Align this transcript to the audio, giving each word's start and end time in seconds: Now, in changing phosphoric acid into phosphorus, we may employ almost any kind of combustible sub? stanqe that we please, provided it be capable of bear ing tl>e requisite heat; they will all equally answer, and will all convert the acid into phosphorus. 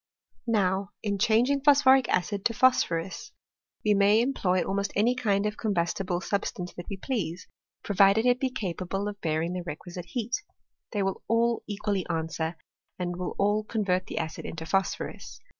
Now, 0.47 0.89
in 1.03 1.19
changing 1.19 1.61
phosphoric 1.61 2.09
acid 2.09 2.39
into 2.39 2.55
phosphorus, 2.55 3.31
we 3.85 3.93
may 3.93 4.19
employ 4.19 4.63
almost 4.63 4.91
any 4.95 5.13
kind 5.13 5.45
of 5.45 5.57
combustible 5.57 6.21
sub? 6.21 6.41
stanqe 6.41 6.73
that 6.73 6.87
we 6.89 6.97
please, 6.97 7.47
provided 7.83 8.25
it 8.25 8.39
be 8.39 8.49
capable 8.49 9.07
of 9.07 9.21
bear 9.21 9.43
ing 9.43 9.53
tl>e 9.53 9.63
requisite 9.63 10.05
heat; 10.05 10.37
they 10.91 11.03
will 11.03 11.21
all 11.27 11.61
equally 11.67 12.03
answer, 12.09 12.57
and 12.97 13.15
will 13.17 13.35
all 13.37 13.63
convert 13.63 14.07
the 14.07 14.17
acid 14.17 14.43
into 14.43 14.65
phosphorus. 14.65 15.39